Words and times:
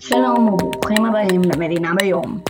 שלום 0.00 0.48
וברוכים 0.48 1.04
הבאים 1.04 1.40
למדינה 1.44 1.92
ביום. 2.00 2.40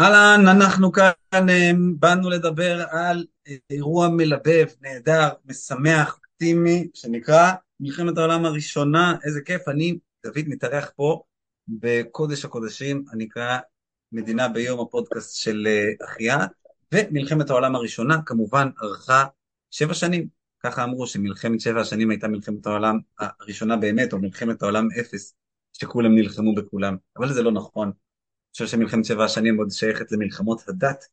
אהלן, 0.00 0.48
אנחנו 0.48 0.92
כאן 0.92 1.48
אה, 1.48 1.70
באנו 1.98 2.30
לדבר 2.30 2.84
על 2.90 3.24
אה, 3.48 3.56
אירוע 3.70 4.08
מלבב, 4.08 4.66
נהדר, 4.80 5.28
משמח, 5.44 6.18
אופטימי, 6.24 6.88
שנקרא 6.94 7.52
מלחמת 7.80 8.18
העולם 8.18 8.44
הראשונה, 8.44 9.16
איזה 9.24 9.40
כיף, 9.40 9.68
אני, 9.68 9.98
דוד, 10.26 10.44
מתארח 10.46 10.90
פה 10.96 11.22
בקודש 11.68 12.44
הקודשים, 12.44 13.04
הנקרא 13.12 13.58
מדינה 14.12 14.48
ביום, 14.48 14.80
הפודקאסט 14.80 15.36
של 15.36 15.66
אה, 15.66 16.06
אחיה, 16.06 16.38
ומלחמת 16.94 17.50
העולם 17.50 17.74
הראשונה 17.76 18.22
כמובן 18.26 18.68
ארכה 18.82 19.24
שבע 19.70 19.94
שנים, 19.94 20.28
ככה 20.62 20.84
אמרו 20.84 21.06
שמלחמת 21.06 21.60
שבע 21.60 21.80
השנים 21.80 22.10
הייתה 22.10 22.28
מלחמת 22.28 22.66
העולם 22.66 22.98
הראשונה 23.18 23.76
באמת, 23.76 24.12
או 24.12 24.18
מלחמת 24.18 24.62
העולם 24.62 24.88
אפס, 25.00 25.34
שכולם 25.78 26.14
נלחמו 26.14 26.54
בכולם, 26.54 26.96
אבל 27.16 27.32
זה 27.32 27.42
לא 27.42 27.52
נכון. 27.52 27.86
אני 27.86 28.52
חושב 28.52 28.66
שמלחמת 28.66 29.04
שבע 29.04 29.24
השנים 29.24 29.56
עוד 29.56 29.70
שייכת 29.70 30.12
למלחמות 30.12 30.68
הדת, 30.68 31.04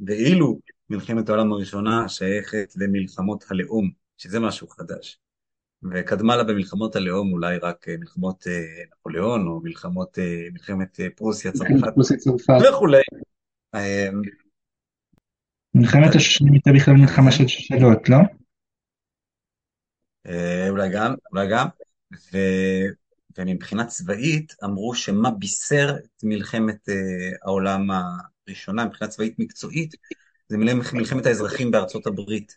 ואילו 0.00 0.58
מלחמת 0.90 1.28
העולם 1.28 1.52
הראשונה 1.52 2.08
שייכת 2.08 2.72
למלחמות 2.76 3.44
הלאום, 3.50 3.90
שזה 4.18 4.40
משהו 4.40 4.68
חדש. 4.68 5.20
וקדמה 5.92 6.36
לה 6.36 6.44
במלחמות 6.44 6.96
הלאום 6.96 7.32
אולי 7.32 7.58
רק 7.58 7.88
אה, 7.88 7.96
מלחמות 7.96 8.46
אה, 8.46 8.84
נפוליאון, 8.92 9.46
או 9.46 9.60
מלחמות, 9.60 10.18
אה, 10.18 10.48
מלחמת 10.52 11.00
פרוסיה 11.16 11.52
צרפת 11.52 11.96
וכולי. 12.68 13.02
מלחמת 15.74 16.14
השנים 16.14 16.52
הייתה 16.52 16.70
בכלל 16.74 16.94
מלחמה 16.94 17.32
של 17.32 17.48
שאלות, 17.48 18.08
לא? 18.08 18.16
אולי 20.70 20.88
גם, 20.92 21.14
אולי 21.32 21.48
גם. 21.50 21.66
ומבחינה 23.38 23.86
צבאית 23.86 24.54
אמרו 24.64 24.94
שמה 24.94 25.30
בישר 25.30 25.96
את 25.98 26.24
מלחמת 26.24 26.88
uh, 26.88 26.92
העולם 27.42 27.88
הראשונה, 28.46 28.84
מבחינה 28.84 29.10
צבאית 29.10 29.38
מקצועית, 29.38 29.94
זה 30.48 30.56
מלחמת 30.92 31.26
האזרחים 31.26 31.70
בארצות 31.70 32.06
הברית. 32.06 32.56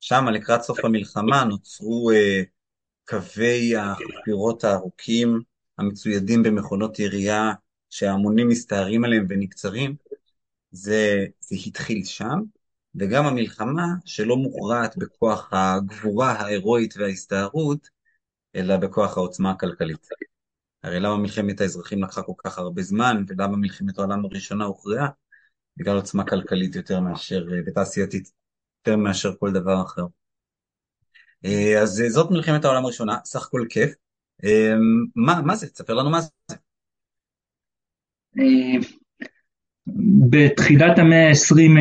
שם 0.00 0.24
לקראת 0.32 0.62
סוף 0.62 0.84
המלחמה 0.84 1.44
נוצרו 1.44 2.10
uh, 2.10 2.44
קווי 3.04 3.76
החפירות 3.76 4.64
הארוכים 4.64 5.40
המצוידים 5.78 6.42
במכונות 6.42 6.98
ירייה 6.98 7.52
שההמונים 7.90 8.48
מסתערים 8.48 9.04
עליהם 9.04 9.26
ונקצרים, 9.28 9.96
זה, 10.70 11.26
זה 11.40 11.56
התחיל 11.66 12.04
שם, 12.04 12.40
וגם 12.94 13.26
המלחמה 13.26 13.86
שלא 14.04 14.36
מוכרעת 14.36 14.96
בכוח 14.96 15.48
הגבורה 15.52 16.32
ההירואית 16.32 16.94
וההסתערות, 16.96 17.95
אלא 18.56 18.76
בכוח 18.76 19.16
העוצמה 19.16 19.50
הכלכלית. 19.50 20.08
הרי 20.82 21.00
למה 21.00 21.16
מלחמת 21.16 21.60
האזרחים 21.60 22.02
לקחה 22.02 22.22
כל 22.22 22.32
כך 22.38 22.58
הרבה 22.58 22.82
זמן, 22.82 23.24
ולמה 23.28 23.56
מלחמת 23.56 23.98
העולם 23.98 24.24
הראשונה 24.24 24.64
הוכרעה? 24.64 25.08
בגלל 25.76 25.96
עוצמה 25.96 26.24
כלכלית 26.24 26.76
יותר 26.76 27.00
מאשר, 27.00 27.46
אה, 27.52 27.60
ותעשייתית, 27.66 28.30
יותר 28.78 28.96
מאשר 28.96 29.32
כל 29.38 29.52
דבר 29.52 29.82
אחר. 29.82 30.04
אה, 31.44 31.82
אז 31.82 32.00
אה, 32.00 32.10
זאת 32.10 32.30
מלחמת 32.30 32.64
העולם 32.64 32.84
הראשונה, 32.84 33.18
סך 33.24 33.46
הכל 33.46 33.64
כיף. 33.70 33.94
מה, 35.16 35.40
מה 35.42 35.56
זה? 35.56 35.68
תספר 35.68 35.94
לנו 35.94 36.10
מה 36.10 36.20
זה. 36.20 36.30
בתחילת 40.30 40.98
המאה 40.98 41.28
ה-20 41.28 41.80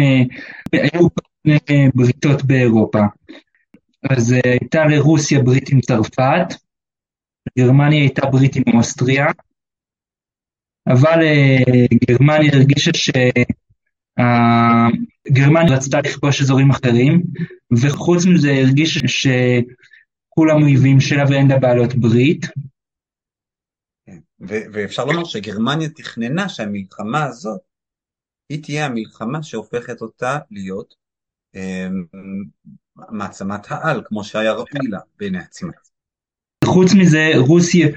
היו 0.72 1.08
בריתות 1.96 2.44
באירופה. 2.44 3.00
אז 4.10 4.34
הייתה 4.44 4.86
לרוסיה 4.86 5.40
ברית 5.44 5.70
עם 5.70 5.82
צרפת, 5.82 6.65
גרמניה 7.60 8.00
הייתה 8.00 8.26
ברית 8.32 8.56
עם 8.56 8.78
אוסטריה, 8.78 9.26
אבל 10.88 11.24
אה, 11.24 11.86
גרמניה 12.10 12.52
הרגישה 12.54 12.92
שגרמניה 15.34 15.76
רצתה 15.76 15.98
לכבוש 16.02 16.42
אזורים 16.42 16.70
אחרים, 16.70 17.22
וחוץ 17.82 18.26
מזה 18.26 18.52
הרגישה 18.52 19.00
שכולם 19.08 20.64
אויבים 20.64 21.00
שלה 21.00 21.24
ואין 21.30 21.48
לה 21.48 21.60
בעלות 21.60 21.96
ברית. 21.96 22.46
כן, 24.06 24.20
ואפשר 24.48 25.06
לומר 25.06 25.24
שגרמניה 25.24 25.90
תכננה 25.90 26.50
שהמלחמה 26.50 27.24
הזאת 27.24 27.62
היא 28.50 28.64
תהיה 28.64 28.86
המלחמה 28.86 29.44
שהופכת 29.44 30.02
אותה 30.02 30.38
להיות 30.52 30.96
אה, 31.56 31.88
מעצמת 32.96 33.72
העל, 33.72 34.02
כמו 34.06 34.24
שהיה 34.24 34.54
ראוי 34.54 34.90
בעיני 35.20 35.40
עצמה. 35.40 35.72
חוץ 36.66 36.94
מזה, 36.94 37.32
רוסיה, 37.38 37.88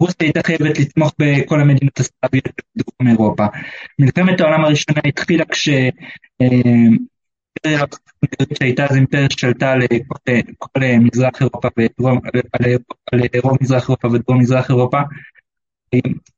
רוסיה 0.00 0.16
הייתה 0.20 0.40
חייבת 0.42 0.78
לתמוך 0.78 1.12
בכל 1.18 1.60
המדינות 1.60 2.00
הסלאביות 2.00 2.48
בדרום 2.76 3.10
אירופה. 3.10 3.46
מלחמת 3.98 4.40
העולם 4.40 4.64
הראשונה 4.64 5.00
התחילה 5.04 5.44
כש... 5.44 5.68
אה, 6.40 7.80
שהייתה 8.58 8.84
אז 8.84 8.96
אימפריה 8.96 9.26
ששלטה 9.30 9.72
על 9.72 9.80
כל 10.58 10.80
מזרח 11.00 11.40
אירופה 11.40 11.68
ודרום, 11.78 12.20
על 13.12 13.20
רוב 13.42 13.58
מזרח 13.60 13.88
אירופה 13.88 14.08
ודרום 14.08 14.38
מזרח 14.38 14.70
אירופה, 14.70 14.98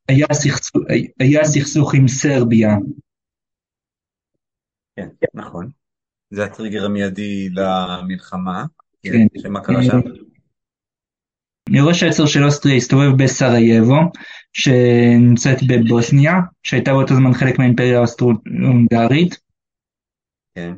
היה 0.08 0.26
סכסוך, 0.32 0.82
היה 1.20 1.44
סכסוך 1.44 1.94
עם 1.94 2.08
סרביה. 2.08 2.76
כן, 4.96 5.08
נכון. 5.34 5.70
זה 6.30 6.44
הטריגר 6.44 6.84
המיידי 6.84 7.48
למלחמה. 7.50 8.64
כן. 9.02 9.26
שמה 9.38 9.60
קרה 9.60 9.82
שם? 9.82 10.00
ראש 11.86 12.02
העצר 12.02 12.26
של 12.26 12.44
אוסטריה 12.44 12.76
הסתובב 12.76 13.22
בסרייבו, 13.22 14.00
שנמצאת 14.52 15.58
בבוסניה, 15.68 16.32
שהייתה 16.62 16.92
באותו 16.92 17.14
זמן 17.14 17.34
חלק 17.34 17.58
מהאימפריה 17.58 17.98
האוסטרו-הונגרית. 17.98 19.40
כן. 20.54 20.72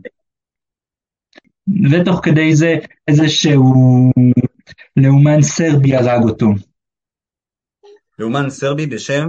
ותוך 1.93 2.21
כדי 2.25 2.57
זה 2.57 2.75
איזשהו 3.09 4.13
לאומן 4.97 5.43
סרבי 5.43 5.97
הרג 5.97 6.23
אותו. 6.29 6.47
לאומן 8.19 8.51
סרבי 8.51 8.87
בשם? 8.87 9.29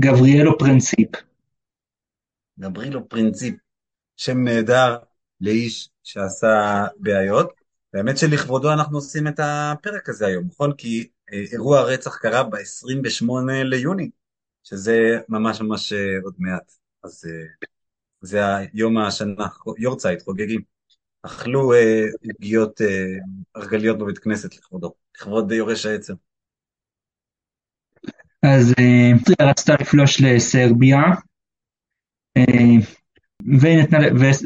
גבריאלו 0.00 0.58
פרינציפ. 0.58 1.08
גבריאלו 2.58 3.08
פרינציפ, 3.08 3.54
שם 4.16 4.44
נהדר 4.44 4.96
לאיש 5.40 5.88
שעשה 6.02 6.86
בעיות. 6.96 7.57
האמת 7.94 8.18
שלכבודו 8.18 8.72
אנחנו 8.72 8.96
עושים 8.96 9.28
את 9.28 9.40
הפרק 9.42 10.08
הזה 10.08 10.26
היום, 10.26 10.44
נכון? 10.52 10.72
כי 10.72 11.08
אה, 11.32 11.42
אירוע 11.52 11.78
הרצח 11.78 12.16
קרה 12.16 12.42
ב-28 12.42 13.26
ליוני, 13.64 14.10
שזה 14.64 15.18
ממש 15.28 15.60
ממש 15.60 15.92
אה, 15.92 16.18
עוד 16.24 16.34
מעט. 16.38 16.72
אז 17.04 17.24
אה, 17.28 17.66
זה 18.20 18.56
היום 18.56 18.98
השנה, 18.98 19.46
יורצייט, 19.78 20.22
חוגגים. 20.22 20.60
אכלו 21.22 21.72
עוגיות, 22.34 22.80
ארגליות 23.56 23.98
בבית 23.98 24.18
כנסת 24.18 24.56
לכבודו, 24.56 24.94
לכבוד 25.16 25.52
יורש 25.52 25.86
העצר. 25.86 26.14
אז 28.42 28.74
אוסטריה 29.14 29.50
רצתה 29.50 29.74
לפלוש 29.80 30.22
לסרביה, 30.22 31.00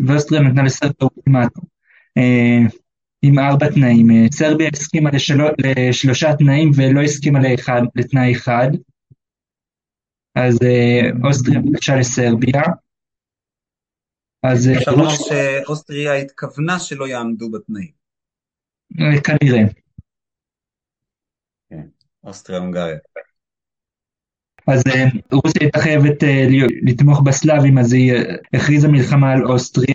ואוסטריה 0.07 0.43
נתנה 0.43 0.63
לסרביה 0.63 0.95
אולטימטום. 1.01 1.65
עם 3.23 3.39
ארבע 3.39 3.69
תנאים. 3.69 4.11
אה, 4.11 4.27
סרביה 4.33 4.69
הסכימה 4.73 5.11
לשלו, 5.11 5.45
לשלושה 5.59 6.37
תנאים 6.39 6.71
ולא 6.77 7.01
הסכימה 7.01 7.39
לאחד, 7.43 7.83
לתנאי 7.95 8.33
אחד. 8.33 8.69
אז 10.35 10.59
אה, 10.63 11.29
אוסטריה 11.29 11.61
ביקשה 11.61 11.97
לסרביה. 11.97 12.63
אז 14.43 14.69
אה, 14.69 14.79
אפשר 14.79 14.91
לומר 14.91 15.09
שאוסטריה 15.11 16.15
התכוונה 16.15 16.79
שלא 16.79 17.09
יעמדו 17.09 17.51
בתנאים. 17.51 17.91
כנראה. 19.25 19.63
כן, 21.71 21.87
אוסטריה-הונגריה. 22.25 22.97
אז 24.67 24.83
רוסיה 25.33 25.61
הייתה 25.61 25.79
חייבת 25.79 26.23
לתמוך 26.83 27.21
בסלאבים, 27.21 27.79
אז 27.79 27.93
היא 27.93 28.13
הכריזה 28.55 28.89
מלחמה 28.89 29.33
על 29.33 29.45
אוסטריה. 29.45 29.95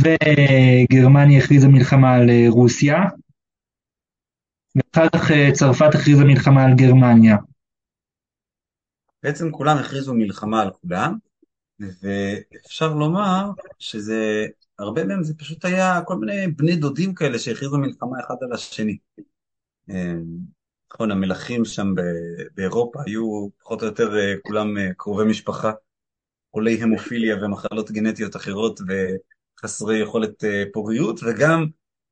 וגרמניה 0.00 1.38
הכריזה 1.38 1.68
מלחמה 1.68 2.14
על 2.14 2.30
אה, 2.30 2.46
רוסיה, 2.48 2.96
ואחר 4.76 5.08
כך 5.08 5.30
אה, 5.30 5.48
צרפת 5.52 5.94
הכריזה 5.94 6.24
מלחמה 6.24 6.64
על 6.64 6.70
גרמניה. 6.76 7.36
בעצם 9.22 9.50
כולם 9.50 9.76
הכריזו 9.76 10.14
מלחמה 10.14 10.62
על 10.62 10.70
כולם, 10.70 11.16
ואפשר 11.80 12.94
לומר 12.94 13.50
שזה, 13.78 14.46
הרבה 14.78 15.04
מהם 15.04 15.22
זה 15.22 15.34
פשוט 15.38 15.64
היה 15.64 16.00
כל 16.04 16.16
מיני 16.16 16.46
בני 16.48 16.76
דודים 16.76 17.14
כאלה 17.14 17.38
שהכריזו 17.38 17.78
מלחמה 17.78 18.20
אחד 18.20 18.34
על 18.40 18.52
השני. 18.52 18.96
אה, 19.90 20.14
נכון, 20.92 21.10
המלכים 21.10 21.64
שם 21.64 21.94
באירופה 22.54 22.98
היו 23.06 23.48
פחות 23.62 23.82
או 23.82 23.86
יותר 23.86 24.10
כולם 24.42 24.76
קרובי 24.96 25.24
משפחה, 25.24 25.72
חולי 26.52 26.82
המופיליה 26.82 27.36
ומחלות 27.44 27.90
גנטיות 27.90 28.36
אחרות, 28.36 28.80
חסרי 29.60 29.98
יכולת 29.98 30.44
אה, 30.44 30.64
פוריות 30.72 31.20
וגם 31.22 31.66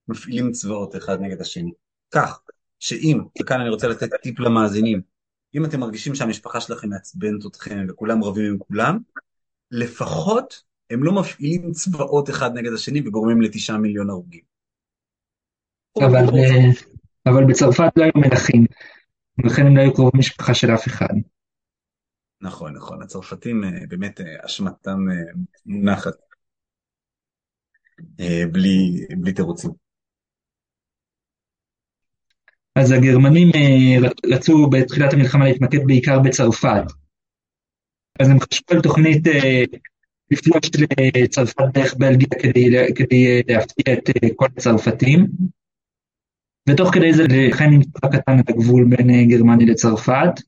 מפעילים 0.08 0.52
צבאות 0.52 0.96
אחד 0.96 1.20
נגד 1.20 1.40
השני. 1.40 1.72
כך, 2.10 2.40
שאם, 2.78 3.20
וכאן 3.42 3.60
אני 3.60 3.70
רוצה 3.70 3.88
לתת 3.88 4.08
טיפ 4.22 4.40
למאזינים, 4.40 5.00
אם 5.54 5.64
אתם 5.64 5.80
מרגישים 5.80 6.14
שהמשפחה 6.14 6.60
שלכם 6.60 6.88
מעצבנת 6.88 7.46
אתכם 7.46 7.86
וכולם 7.88 8.24
רבים 8.24 8.44
עם 8.44 8.58
כולם, 8.58 8.98
לפחות 9.70 10.62
הם 10.90 11.04
לא 11.04 11.12
מפעילים 11.12 11.72
צבאות 11.72 12.30
אחד 12.30 12.50
נגד 12.54 12.72
השני 12.72 13.02
וגורמים 13.06 13.42
לתשעה 13.42 13.78
מיליון 13.78 14.10
הרוגים. 14.10 14.42
אבל, 15.98 16.38
אה, 16.38 16.70
אבל 17.26 17.44
בצרפת 17.44 17.92
לא 17.96 18.04
היו 18.04 18.12
מלכים, 18.16 18.66
ולכן 19.38 19.66
הם 19.66 19.76
לא 19.76 19.82
היו 19.82 19.94
קרובי 19.94 20.18
משפחה 20.18 20.54
של 20.54 20.74
אף 20.74 20.86
אחד. 20.86 21.14
נכון, 22.40 22.76
נכון, 22.76 23.02
הצרפתים 23.02 23.64
אה, 23.64 23.70
באמת 23.88 24.20
אשמתם 24.46 24.98
מונחת 25.66 26.14
בלי, 28.52 29.06
בלי 29.20 29.32
תירוצים. 29.32 29.70
אז 32.76 32.90
הגרמנים 32.90 33.50
רצו 34.32 34.70
בתחילת 34.70 35.12
המלחמה 35.12 35.44
להתמקד 35.44 35.86
בעיקר 35.86 36.18
בצרפת. 36.18 36.84
אז 38.20 38.28
הם 38.28 38.40
חשבו 38.40 38.74
על 38.76 38.82
תוכנית 38.82 39.22
לפלוש 40.30 40.70
לצרפת 41.16 41.64
דרך 41.74 41.94
בלגיה 41.98 42.28
כדי, 42.42 42.94
כדי 42.94 43.42
להפתיע 43.48 43.94
את 43.94 44.10
כל 44.36 44.46
הצרפתים. 44.56 45.26
ותוך 46.68 46.94
כדי 46.94 47.12
זה 47.12 47.22
לכן 47.28 47.70
נמצא 47.70 48.08
קטן 48.12 48.40
את 48.40 48.50
הגבול 48.50 48.86
בין 48.96 49.10
אה, 49.10 49.24
גרמניה 49.28 49.66
לצרפת. 49.66 50.40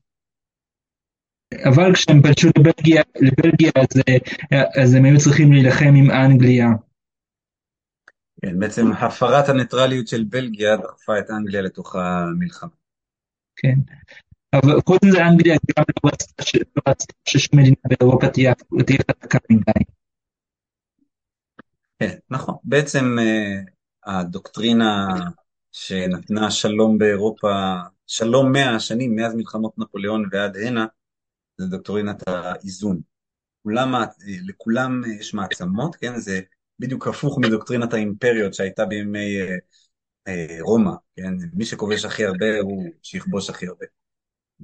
אבל 1.69 1.93
כשהם 1.93 2.21
פלשו 2.21 2.47
לבלגיה, 2.57 3.01
לבלגיה 3.21 3.71
אז, 3.75 4.01
אה, 4.53 4.83
אז 4.83 4.93
הם 4.93 5.05
היו 5.05 5.19
צריכים 5.19 5.51
להילחם 5.51 5.93
עם 5.95 6.11
אנגליה. 6.11 6.67
כן, 8.45 8.59
בעצם 8.59 8.91
הפרת 8.91 9.49
הניטרליות 9.49 10.07
של 10.07 10.23
בלגיה 10.23 10.77
דחפה 10.77 11.19
את 11.19 11.29
אנגליה 11.29 11.61
לתוך 11.61 11.95
המלחמה. 11.95 12.69
כן, 13.55 13.75
אבל 14.53 14.81
חוץ 14.87 14.99
מזה 15.05 15.25
אנגליה 15.25 15.55
גם 15.77 15.83
לא 16.03 16.11
רצתה 16.11 17.13
ששום 17.25 17.59
מדינה 17.59 17.75
באירופה 17.85 18.27
תהיה 18.29 18.53
חזקה 19.11 19.37
מדי. 19.49 19.85
כן, 21.99 22.17
נכון. 22.29 22.55
בעצם 22.63 23.05
אה, 23.19 23.61
הדוקטרינה 24.05 25.07
שנתנה 25.71 26.51
שלום 26.51 26.97
באירופה, 26.97 27.75
שלום 28.07 28.51
מאה 28.51 28.79
שנים 28.79 29.15
מאז 29.15 29.35
מלחמות 29.35 29.77
נפוליאון 29.77 30.29
ועד 30.31 30.57
הנה, 30.57 30.85
זה 31.57 31.67
דוקטורינת 31.67 32.27
האיזון. 32.27 33.01
כולם, 33.63 33.93
לכולם 34.47 35.01
יש 35.19 35.33
מעצמות, 35.33 35.95
כן? 35.95 36.19
זה 36.19 36.41
בדיוק 36.79 37.07
הפוך 37.07 37.37
מדוקטרינת 37.37 37.93
האימפריות 37.93 38.53
שהייתה 38.53 38.85
בימי 38.85 39.41
אה, 39.41 39.55
אה, 40.27 40.57
רומא, 40.61 40.91
כן? 41.15 41.33
מי 41.53 41.65
שכובש 41.65 42.05
הכי 42.05 42.25
הרבה 42.25 42.59
הוא 42.59 42.89
שיכבוש 43.03 43.49
הכי 43.49 43.67
הרבה. 43.67 43.85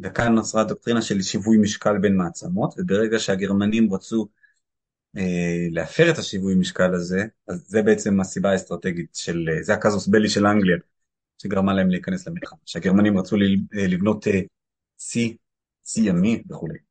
וכאן 0.04 0.36
נוצרה 0.36 0.64
דוקטרינה 0.64 1.02
של 1.02 1.22
שיווי 1.22 1.58
משקל 1.58 1.98
בין 1.98 2.18
מעצמות, 2.18 2.74
וברגע 2.78 3.20
שהגרמנים 3.20 3.94
רצו 3.94 4.28
אה, 5.18 5.68
להפר 5.72 6.12
את 6.12 6.18
השיווי 6.18 6.56
משקל 6.56 6.94
הזה, 6.94 7.26
אז 7.48 7.66
זה 7.68 7.82
בעצם 7.82 8.20
הסיבה 8.20 8.52
האסטרטגית 8.52 9.16
של, 9.16 9.50
אה, 9.52 9.64
זה 9.64 9.74
הקזוס 9.74 10.08
בלי 10.08 10.30
של 10.30 10.46
אנגליה, 10.46 10.78
שגרמה 11.38 11.74
להם 11.74 11.90
להיכנס 11.90 12.28
למלחמה, 12.28 12.60
שהגרמנים 12.66 13.18
רצו 13.18 13.36
אה, 13.36 13.88
לבנות 13.88 14.28
אה, 14.28 14.40
צי, 14.96 15.38
צי 15.84 16.02
ימי 16.02 16.44
וכולי. 16.50 16.91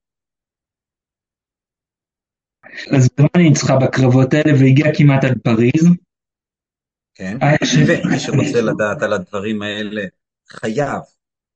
אז 2.97 3.09
גרמניה 3.19 3.51
ניצחה 3.51 3.77
בקרבות 3.77 4.35
האלה 4.35 4.53
והגיעה 4.61 4.95
כמעט 4.97 5.25
עד 5.25 5.39
פריז. 5.45 5.89
כן, 7.15 7.39
ומי 7.87 8.19
שרוצה 8.19 8.61
לדעת 8.61 9.03
על 9.03 9.13
הדברים 9.13 9.63
האלה 9.63 10.03
חייב 10.49 11.01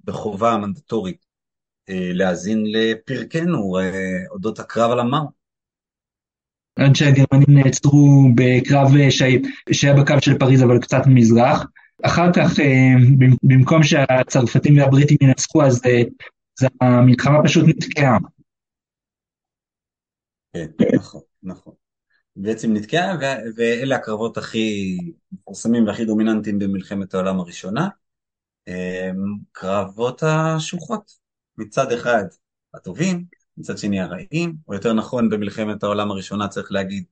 בחובה 0.05 0.53
המנדטורית 0.53 1.27
אה, 1.91 2.11
להאזין 2.13 2.65
לפרקנו 2.67 3.79
אודות 4.31 4.59
הקרב 4.59 4.91
על 4.91 5.01
המר. 5.01 5.25
עד 6.79 6.97
שהגרמנים 6.97 7.59
נעצרו 7.59 8.29
בקרב 8.35 8.89
שהיה 9.73 9.95
בקו 9.95 10.15
של 10.21 10.39
פריז 10.39 10.63
אבל 10.63 10.79
קצת 10.79 11.03
מזרח. 11.07 11.65
אחר 12.03 12.33
כך, 12.33 12.61
אה, 12.61 12.95
במקום 13.43 13.83
שהצרפתים 13.83 14.79
והבריטים 14.79 15.17
ינצחו, 15.23 15.63
אז 15.63 15.83
אה, 15.87 16.03
המלחמה 16.81 17.43
פשוט 17.45 17.65
נתקעה. 17.69 18.19
כן, 20.55 20.67
נכון, 20.95 21.21
נכון. 21.43 21.75
בעצם 22.37 22.73
נתקעה, 22.73 23.17
ואלה 23.57 23.97
הקרבות 23.97 24.37
הכי 24.37 24.99
מפורסמים 25.33 25.87
והכי 25.87 26.05
דומיננטיים 26.05 26.59
במלחמת 26.59 27.15
העולם 27.15 27.41
הראשונה. 27.41 27.89
אה, 28.69 29.11
קרבות 29.53 30.23
השוחות, 30.23 31.11
מצד 31.59 31.93
אחד 31.93 32.25
הטובים, 32.75 33.25
מצד 33.57 33.79
שני 33.79 34.01
הרעים, 34.01 34.57
או 34.69 34.75
יותר 34.75 34.93
נכון 34.93 35.31
במלחמת 35.31 35.83
העולם 35.83 36.11
הראשונה 36.11 36.49
צריך 36.49 36.73
להגיד 36.73 37.05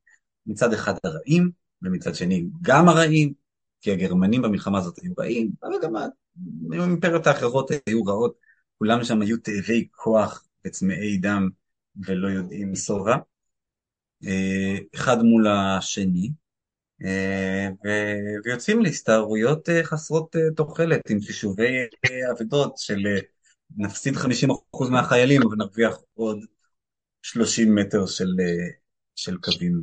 מצד 0.46 0.72
אחד 0.72 0.94
הרעים, 1.04 1.50
ומצד 1.82 2.14
שני 2.14 2.44
גם 2.62 2.88
הרעים, 2.88 3.32
כי 3.80 3.92
הגרמנים 3.92 4.42
במלחמה 4.42 4.78
הזאת 4.78 4.98
היו 4.98 5.12
רעים, 5.18 5.50
אבל 5.62 5.74
גם 5.82 5.92
האימפריות 6.72 7.26
האחרות 7.26 7.70
היו 7.86 8.04
רעות, 8.04 8.34
כולם 8.78 9.04
שם 9.04 9.22
היו 9.22 9.36
תאבי 9.36 9.88
כוח 9.90 10.44
וצמאי 10.66 11.16
דם 11.18 11.48
ולא 12.06 12.28
יודעים 12.28 12.74
שובע, 12.74 13.16
אחד 14.94 15.22
מול 15.22 15.46
השני, 15.48 16.30
אה, 17.04 17.68
ויוצאים 18.44 18.80
להסתערויות 18.80 19.68
אה, 19.68 19.84
חסרות 19.84 20.36
תוחלת 20.56 21.10
עם 21.10 21.20
חישובי 21.20 21.76
אבדות 22.32 22.78
של 22.78 22.98
נפסיד 23.76 24.14
50% 24.14 24.90
מהחיילים 24.90 25.46
ונרוויח 25.46 25.96
עוד 26.14 26.38
30 27.22 27.74
מטר 27.74 28.06
של, 28.06 28.36
של 29.16 29.36
קווים 29.36 29.80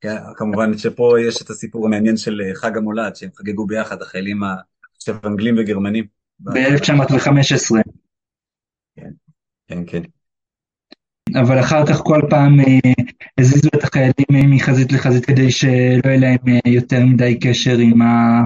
כן, 0.00 0.16
כמובן 0.36 0.78
שפה 0.78 1.14
יש 1.28 1.42
את 1.42 1.50
הסיפור 1.50 1.86
המעניין 1.86 2.16
של 2.16 2.40
אה, 2.40 2.54
חג 2.54 2.76
המולד, 2.76 3.16
שהם 3.16 3.30
חגגו 3.34 3.66
ביחד, 3.66 4.02
החיילים 4.02 4.40
עכשיו 4.96 5.14
אנגלים 5.26 5.54
וגרמנים. 5.58 6.06
ב-1915. 6.40 7.76
כן, 8.96 9.10
כן, 9.66 9.82
כן. 9.86 10.02
אבל 11.40 11.60
אחר 11.60 11.86
כך 11.86 11.96
כל 11.96 12.20
פעם 12.30 12.60
אה, 12.60 12.92
הזיזו 13.40 13.68
את 13.74 13.84
החיילים 13.84 14.34
אה, 14.34 14.56
מחזית 14.56 14.92
לחזית 14.92 15.26
כדי 15.26 15.50
שלא 15.50 16.00
יהיה 16.04 16.20
להם 16.20 16.60
יותר 16.66 17.00
מדי 17.04 17.38
קשר 17.40 17.78
עם, 17.78 18.02
ה... 18.02 18.40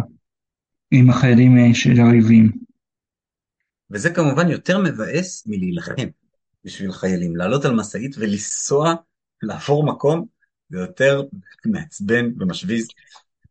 עם 0.90 1.10
החיילים 1.10 1.74
של 1.74 2.00
האויבים. 2.00 2.52
וזה 3.90 4.10
כמובן 4.10 4.48
יותר 4.48 4.78
מבאס 4.78 5.46
מלהילחם 5.46 6.06
בשביל 6.64 6.92
חיילים, 6.92 7.36
לעלות 7.36 7.64
על 7.64 7.74
משאית 7.74 8.14
ולנסוע, 8.18 8.94
לעבור 9.42 9.86
מקום 9.86 10.26
זה 10.68 10.78
יותר 10.78 11.22
מעצבן 11.66 12.30
ומשוויז 12.40 12.88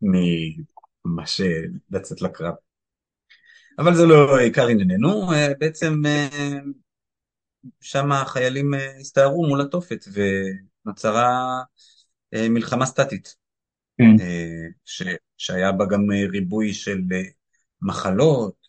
ממה 0.01 1.25
שלצאת 1.25 2.21
לקרב. 2.21 2.53
אבל 3.79 3.95
זה 3.95 4.05
לא 4.05 4.37
עיקר 4.39 4.67
ענייננו, 4.67 5.33
אה, 5.33 5.53
בעצם 5.59 6.05
אה, 6.05 6.59
שם 7.81 8.11
החיילים 8.11 8.73
אה, 8.73 8.97
הסתערו 8.99 9.47
מול 9.47 9.61
התופת 9.61 10.05
ונוצרה 10.13 11.61
מלחמה 12.33 12.85
סטטית, 12.85 13.35
כן. 13.97 14.23
ש, 14.85 15.03
שהיה 15.37 15.71
בה 15.71 15.85
גם 15.85 16.01
ריבוי 16.31 16.73
של 16.73 17.01
מחלות, 17.81 18.67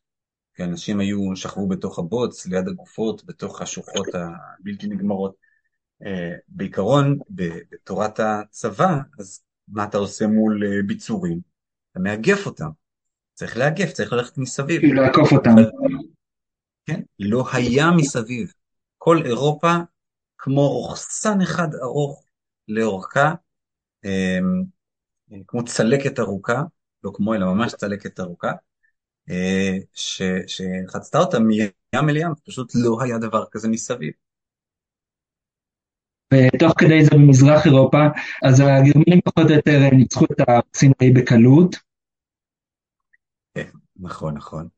כי 0.54 0.64
אנשים 0.64 1.00
היו, 1.00 1.36
שכבו 1.36 1.68
בתוך 1.68 1.98
הבוץ, 1.98 2.46
ליד 2.46 2.68
הגופות, 2.68 3.24
בתוך 3.26 3.62
השוחות 3.62 4.06
הבלתי 4.14 4.86
נגמרות. 4.86 5.34
אה, 6.06 6.34
בעיקרון, 6.48 7.18
בתורת 7.30 8.20
הצבא, 8.20 8.98
אז 9.18 9.42
מה 9.68 9.84
אתה 9.84 9.98
עושה 9.98 10.26
מול 10.26 10.64
אה, 10.66 10.82
ביצורים? 10.86 11.40
אתה 11.90 12.00
מאגף 12.00 12.46
אותם. 12.46 12.68
צריך 13.34 13.56
לאגף, 13.56 13.92
צריך 13.92 14.12
ללכת 14.12 14.38
מסביב. 14.38 14.80
כאילו 14.80 15.02
לעקוף 15.02 15.32
אותם. 15.32 15.50
כן, 16.86 17.00
לא 17.18 17.44
היה 17.52 17.90
מסביב. 17.90 18.52
כל 18.98 19.22
אירופה 19.24 19.72
כמו 20.38 20.68
רוכסן 20.68 21.40
אחד 21.40 21.68
ארוך 21.82 22.24
לאורכה, 22.68 23.34
אה, 24.04 24.38
כמו 25.46 25.64
צלקת 25.64 26.18
ארוכה, 26.18 26.62
לא 27.04 27.10
כמו 27.14 27.34
אלא 27.34 27.46
ממש 27.54 27.74
צלקת 27.74 28.20
ארוכה, 28.20 28.52
שחצתה 29.94 31.18
אותה 31.18 31.38
מים 31.38 32.08
אל 32.08 32.16
ים, 32.16 32.32
פשוט 32.44 32.72
לא 32.74 32.98
היה 33.02 33.18
דבר 33.18 33.44
כזה 33.50 33.68
מסביב. 33.68 34.12
ותוך 36.34 36.72
כדי 36.78 37.04
זה 37.04 37.10
במזרח 37.10 37.66
אירופה, 37.66 37.98
אז 38.42 38.60
הגרמנים 38.60 39.20
פחות 39.24 39.50
או 39.50 39.56
יותר 39.56 39.78
ניצחו 39.92 40.24
את 40.24 40.48
הרוסים 40.48 40.92
די 40.98 41.10
בקלות. 41.10 41.76
כן, 43.54 43.70
נכון, 43.96 44.36
נכון. 44.36 44.68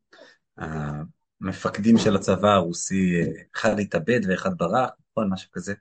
המפקדים 1.43 1.99
של 1.99 2.17
הצבא 2.17 2.49
הרוסי, 2.49 3.23
אחד 3.57 3.79
התאבד 3.79 4.21
ואחד 4.29 4.51
ברח, 4.59 4.91
נכון, 5.11 5.33
משהו 5.33 5.51
כזה. 5.53 5.75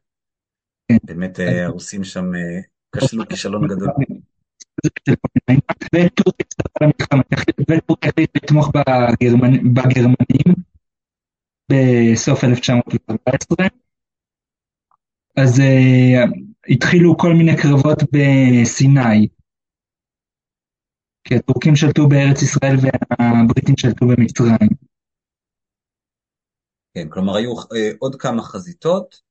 כן. 0.88 0.98
באמת 1.04 1.40
הרוסים 1.40 2.04
שם 2.04 2.32
כשלו 2.96 3.28
כישלון 3.28 3.68
גדול. 3.68 3.90
וטורקיה 5.96 6.46
הצטרפה 6.46 6.86
למלחמה, 6.86 7.22
וטורקיה 7.62 8.10
החליטה 8.10 8.40
לתמוך 8.44 8.72
בגרמנים 9.74 10.56
בסוף 11.72 12.44
1914, 12.44 13.68
אז 15.38 15.62
התחילו 16.70 17.18
כל 17.18 17.34
מיני 17.34 17.58
קרבות 17.58 18.04
בסיני, 18.12 19.28
כי 21.24 21.36
הטורקים 21.36 21.76
שלטו 21.76 22.08
בארץ 22.08 22.42
ישראל 22.42 22.76
והבריטים 22.76 23.78
שלטו 23.78 24.08
במצרים. 24.08 24.79
כן, 26.94 27.10
כלומר 27.10 27.36
היו 27.36 27.52
uh, 27.60 27.66
עוד 28.00 28.16
כמה 28.16 28.44
חזיתות, 28.44 29.22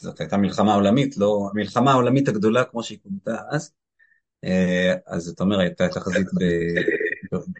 זאת 0.00 0.20
הייתה 0.20 0.36
מלחמה 0.36 0.74
עולמית, 0.74 1.16
לא 1.16 1.48
המלחמה 1.52 1.90
העולמית 1.90 2.28
הגדולה 2.28 2.64
כמו 2.64 2.82
שהיא 2.82 2.98
כונתה 3.02 3.36
אז, 3.50 3.72
uh, 4.46 4.98
אז 5.06 5.22
זאת 5.22 5.40
אומרת 5.40 5.60
הייתה 5.60 5.86
את 5.86 5.96
החזית 5.96 6.26
ב... 6.26 6.44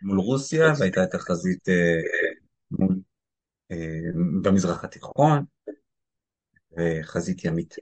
מול 0.02 0.18
רוסיה 0.18 0.72
והייתה 0.78 1.04
את 1.04 1.14
החזית 1.14 1.68
uh, 1.68 1.72
מול, 2.70 2.96
במזרח 4.42 4.84
התיכון 4.84 5.44
וחזית 6.76 7.44
ימית. 7.44 7.74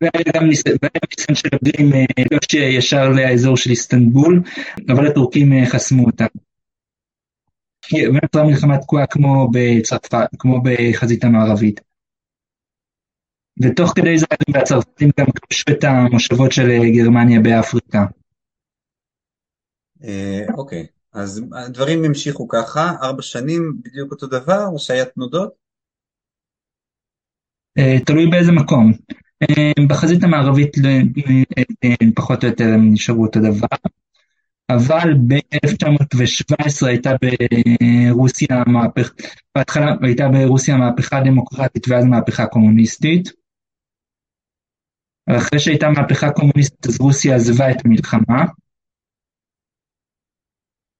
והיה 0.00 0.24
גם 0.34 0.46
ניסיון 0.48 1.34
של 1.34 1.48
הבריטים 1.52 1.90
לא 2.32 2.38
ישר 2.58 3.08
לאזור 3.08 3.56
של 3.56 3.70
איסטנבול, 3.70 4.42
אבל 4.88 5.06
הטורקים 5.06 5.52
חסמו 5.66 6.06
אותם. 6.06 6.45
ונוצרה 7.94 8.44
מלחמה 8.44 8.78
תקועה 8.78 9.06
כמו 9.06 9.48
בצרפת, 9.52 10.28
כמו 10.38 10.60
בחזית 10.64 11.24
המערבית. 11.24 11.80
ותוך 13.62 13.92
כדי 13.96 14.18
זה 14.18 14.26
הצרפתים 14.54 15.10
גם 15.20 15.26
כבשו 15.26 15.64
את 15.70 15.84
המושבות 15.84 16.52
של 16.52 16.68
גרמניה 16.96 17.40
באפריקה. 17.40 18.04
אוקיי, 20.54 20.86
אז 21.12 21.44
הדברים 21.52 22.04
המשיכו 22.04 22.48
ככה, 22.48 22.92
ארבע 23.02 23.22
שנים 23.22 23.76
בדיוק 23.84 24.12
אותו 24.12 24.26
דבר, 24.26 24.66
או 24.72 24.78
שהיה 24.78 25.04
תנודות? 25.04 25.54
תלוי 28.06 28.26
באיזה 28.30 28.52
מקום. 28.52 28.92
בחזית 29.88 30.22
המערבית 30.22 30.72
פחות 32.14 32.44
או 32.44 32.48
יותר 32.48 32.64
הם 32.64 32.92
נשארו 32.92 33.26
אותו 33.26 33.40
דבר. 33.40 33.88
אבל 34.70 35.14
ב-1917 35.28 36.86
הייתה 36.86 37.10
ברוסיה 37.20 38.62
מהפכה, 38.66 39.14
בהתחלה 39.54 39.96
הייתה 40.02 40.24
ברוסיה 40.32 40.76
מהפכה 40.76 41.20
דמוקרטית 41.24 41.88
ואז 41.88 42.04
מהפכה 42.04 42.46
קומוניסטית. 42.46 43.32
אחרי 45.26 45.58
שהייתה 45.58 45.86
מהפכה 45.88 46.30
קומוניסטית 46.30 46.86
אז 46.86 47.00
רוסיה 47.00 47.36
עזבה 47.36 47.70
את 47.70 47.76
המלחמה. 47.84 48.44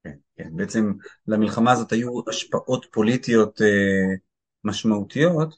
כן, 0.04 0.16
כן, 0.36 0.56
בעצם 0.56 0.92
למלחמה 1.26 1.72
הזאת 1.72 1.92
היו 1.92 2.20
השפעות 2.28 2.86
פוליטיות 2.92 3.62
אה, 3.62 4.14
משמעותיות. 4.64 5.54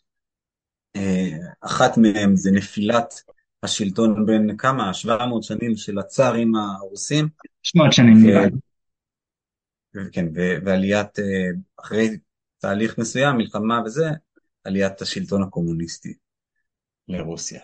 אה, 0.96 1.38
אחת 1.60 1.96
מהן 1.96 2.36
זה 2.36 2.50
נפילת 2.50 3.14
השלטון 3.62 4.26
בין 4.26 4.56
כמה? 4.56 4.94
700 4.94 5.42
שנים 5.42 5.76
של 5.76 5.98
הצארים 5.98 6.54
הרוסים. 6.54 7.28
700 7.62 7.92
שנים 7.92 8.16
נראה 8.22 8.46
לי. 8.46 8.50
כן, 10.12 10.26
ועליית, 10.64 11.18
אחרי 11.80 12.18
תהליך 12.58 12.98
מסוים, 12.98 13.36
מלחמה 13.36 13.82
וזה, 13.84 14.08
עליית 14.64 15.02
השלטון 15.02 15.42
הקומוניסטי 15.42 16.14
לרוסיה. 17.08 17.60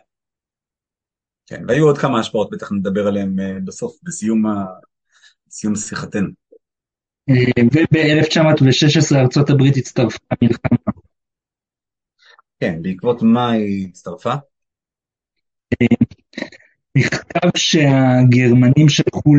כן, 1.47 1.63
והיו 1.69 1.87
עוד 1.87 1.99
כמה 1.99 2.21
השפעות, 2.21 2.51
בטח 2.51 2.73
נדבר 2.73 3.07
עליהן 3.07 3.37
בסוף, 3.65 3.97
בסיום, 4.03 4.47
ה... 4.47 4.65
בסיום 5.47 5.77
שיחתנו. 5.77 6.29
וב-1916 7.31 9.17
ארצות 9.17 9.51
הברית 9.51 9.77
הצטרפה 9.77 10.19
למלחמה. 10.43 10.79
כן, 12.61 12.83
בעקבות 12.83 13.23
מה 13.23 13.51
היא 13.51 13.89
הצטרפה? 13.89 14.35
נכתב 16.97 17.49
שהגרמנים 17.57 18.89
שלחו 18.89 19.35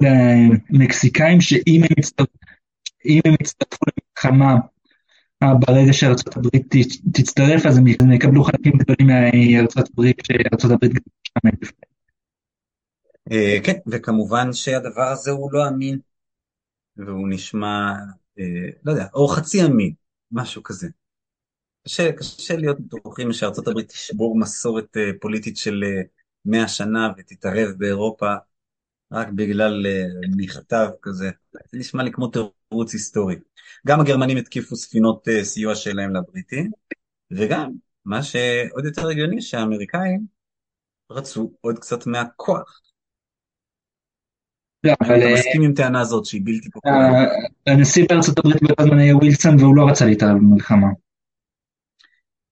למקסיקאים 0.00 1.40
שאם 1.40 1.80
הם 3.24 3.34
יצטרפו 3.40 3.84
למלחמה 3.86 4.54
ברגע 5.42 5.92
שארצות 5.92 6.36
הברית 6.36 6.74
תצטרף 7.12 7.66
אז 7.66 7.78
הם 7.78 7.86
יקבלו 8.12 8.44
חלקים 8.44 8.72
גדולים 8.72 9.06
מארצות 9.06 9.88
הברית 9.90 10.16
שארצות 10.26 10.70
הברית 10.70 10.92
גם 10.92 11.00
שם 11.24 11.68
כן, 13.64 13.72
וכמובן 13.86 14.52
שהדבר 14.52 15.08
הזה 15.12 15.30
הוא 15.30 15.52
לא 15.52 15.68
אמין 15.68 15.98
והוא 16.96 17.28
נשמע, 17.28 17.92
לא 18.84 18.92
יודע, 18.92 19.06
או 19.14 19.28
חצי 19.28 19.64
אמין, 19.64 19.92
משהו 20.32 20.62
כזה. 20.62 20.88
קשה, 21.84 22.12
קשה 22.12 22.56
להיות 22.56 22.80
בטוחים 22.80 23.32
שארצות 23.32 23.68
הברית 23.68 23.88
תשבור 23.88 24.38
מסורת 24.38 24.96
פוליטית 25.20 25.56
של 25.56 25.82
מאה 26.44 26.68
שנה 26.68 27.12
ותתערב 27.18 27.68
באירופה 27.78 28.34
רק 29.12 29.28
בגלל 29.28 29.86
מכתב 30.36 30.88
כזה. 31.02 31.30
זה 31.52 31.78
נשמע 31.78 32.02
לי 32.02 32.12
כמו 32.12 32.28
תירוץ 32.28 32.92
היסטורי. 32.92 33.36
גם 33.86 34.00
הגרמנים 34.00 34.36
התקיפו 34.36 34.76
ספינות 34.76 35.28
סיוע 35.42 35.74
שלהם 35.74 36.16
לבריטים, 36.16 36.70
וגם, 37.30 37.72
מה 38.04 38.22
שעוד 38.22 38.84
יותר 38.84 39.08
הגיוני, 39.08 39.42
שהאמריקאים 39.42 40.26
רצו 41.10 41.52
עוד 41.60 41.78
קצת 41.78 42.06
מהכוח. 42.06 42.80
לא, 44.84 44.92
אבל... 45.00 45.14
אני 45.14 45.34
מסכים 45.34 45.62
עם 45.62 45.74
טענה 45.74 46.00
הזאת 46.00 46.24
שהיא 46.24 46.40
בלתי 46.44 46.70
פופולרית. 46.70 47.28
הנשיא 47.66 48.06
בארצות 48.08 48.38
הברית 48.38 48.62
באותו 48.62 48.84
זמן 48.84 48.98
היה 48.98 49.16
ווילסון 49.16 49.60
והוא 49.60 49.76
לא 49.76 49.86
רצה 49.88 50.04
להתערב 50.04 50.36
במלחמה. 50.36 50.86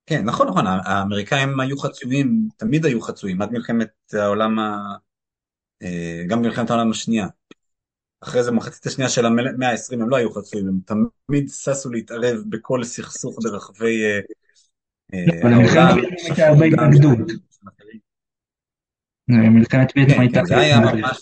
כן, 0.06 0.24
נכון, 0.24 0.48
נכון, 0.48 0.64
האמריקאים 0.66 1.60
היו 1.60 1.78
חצויים, 1.78 2.48
תמיד 2.56 2.84
היו 2.84 3.00
חצויים, 3.00 3.42
עד 3.42 3.52
מלחמת 3.52 3.88
העולם, 4.12 4.58
ה... 4.58 4.76
גם 6.28 6.42
במלחמת 6.42 6.70
העולם 6.70 6.90
השנייה. 6.90 7.26
אחרי 8.20 8.42
זה 8.42 8.50
מחצית 8.50 8.86
השנייה 8.86 9.10
של 9.10 9.26
המאה 9.26 9.70
ה-20 9.70 9.92
הם 9.92 10.08
לא 10.08 10.16
היו 10.16 10.32
חצויים, 10.32 10.68
הם 10.68 10.78
תמיד 11.26 11.48
ששו 11.48 11.90
להתערב 11.90 12.38
בכל 12.48 12.84
סכסוך 12.84 13.38
ברחבי 13.42 14.02
העולם. 15.42 15.98
מלחמת 19.28 19.92
וייטנאם 19.96 20.20
הייתה... 20.20 20.40
זה 20.44 20.58
היה 20.58 20.80
ממש... 20.80 21.20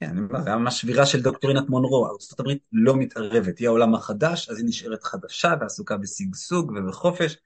כן, 0.00 0.16
זה 0.44 0.54
ממש 0.56 0.80
שבירה 0.80 1.06
של 1.06 1.22
דוקטרינת 1.22 1.68
מונרו, 1.68 2.08
הברית 2.38 2.62
לא 2.72 2.96
מתערבת, 2.96 3.58
היא 3.58 3.68
העולם 3.68 3.94
החדש, 3.94 4.48
אז 4.48 4.58
היא 4.58 4.66
נשארת 4.68 5.04
חדשה 5.04 5.54
ועסוקה 5.60 5.96
בשגשוג 5.96 6.72
ובחופש, 6.72 7.36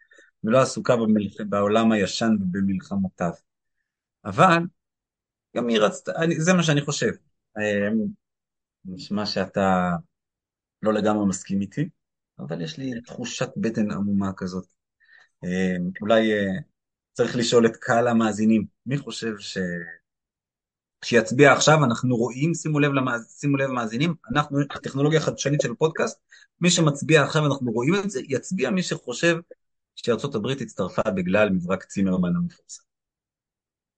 ולא 0.45 0.63
עסוקה 0.63 0.97
במלח... 0.97 1.33
בעולם 1.49 1.93
הישן 1.93 2.31
ובמלחמותיו. 2.41 3.33
אבל, 4.25 4.59
גם 5.57 5.69
היא 5.69 5.79
רצתה, 5.79 6.13
זה 6.39 6.53
מה 6.53 6.63
שאני 6.63 6.81
חושב. 6.81 7.11
נשמע 8.85 9.27
שאתה 9.27 9.91
לא 10.83 10.93
לגמרי 10.93 11.27
מסכים 11.27 11.61
איתי, 11.61 11.89
אבל 12.39 12.61
יש 12.61 12.79
לי 12.79 13.01
תחושת 13.01 13.49
בטן 13.57 13.91
עמומה 13.91 14.33
כזאת. 14.37 14.67
אולי 16.01 16.31
צריך 17.13 17.37
לשאול 17.37 17.67
את 17.67 17.77
קהל 17.77 18.09
המאזינים, 18.09 18.65
מי 18.87 18.99
חושב 18.99 19.39
ש... 19.39 19.59
שיצביע 21.05 21.53
עכשיו, 21.53 21.85
אנחנו 21.85 22.17
רואים, 22.17 22.55
שימו 22.55 22.81
לב, 22.81 22.93
למאז, 22.93 23.37
שימו 23.41 23.57
לב 23.57 23.71
מאזינים, 23.71 24.15
אנחנו, 24.33 24.59
הטכנולוגיה 24.71 25.21
החדשנית 25.21 25.61
של 25.61 25.73
הפודקאסט, 25.73 26.21
מי 26.61 26.71
שמצביע 26.71 27.23
עכשיו, 27.23 27.47
אנחנו 27.47 27.73
רואים 27.73 27.95
את 27.95 28.11
זה, 28.11 28.21
יצביע 28.29 28.71
מי 28.71 28.83
שחושב 28.83 29.37
שארצות 29.97 30.35
הברית 30.35 30.61
הצטרפה 30.61 31.11
בגלל 31.11 31.51
מברק 31.51 31.85
צימרמן 31.85 32.37
המפורסם. 32.37 32.83